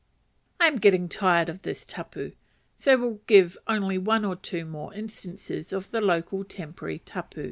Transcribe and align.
I 0.59 0.65
am 0.65 0.77
getting 0.77 1.07
tired 1.07 1.47
of 1.47 1.61
this 1.61 1.85
tapu, 1.85 2.31
so 2.75 2.97
will 2.97 3.21
give 3.27 3.55
only 3.67 3.99
one 3.99 4.25
or 4.25 4.35
two 4.35 4.65
more 4.65 4.91
instances 4.95 5.71
of 5.71 5.91
the 5.91 6.01
local 6.01 6.43
temporary 6.43 6.97
tapu. 6.97 7.39